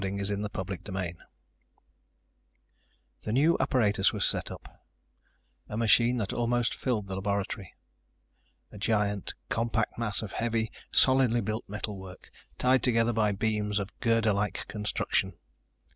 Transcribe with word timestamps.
Wilson 0.03 0.41
went 0.41 0.71
inside. 0.71 0.81
CHAPTER 0.83 0.91
FOUR 0.91 1.27
The 3.21 3.31
new 3.33 3.55
apparatus 3.59 4.11
was 4.11 4.25
set 4.25 4.49
up, 4.49 4.81
a 5.69 5.77
machine 5.77 6.17
that 6.17 6.33
almost 6.33 6.73
filled 6.73 7.05
the 7.05 7.13
laboratory... 7.17 7.75
a 8.71 8.79
giant, 8.79 9.35
compact 9.49 9.99
mass 9.99 10.23
of 10.23 10.31
heavy, 10.31 10.71
solidly 10.91 11.41
built 11.41 11.65
metal 11.67 11.99
work, 11.99 12.31
tied 12.57 12.81
together 12.81 13.13
by 13.13 13.31
beams 13.31 13.77
of 13.77 13.91
girderlike 13.99 14.65
construction. 14.67 15.33